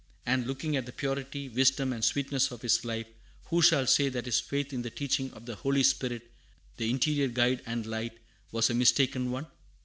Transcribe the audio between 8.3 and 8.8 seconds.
was a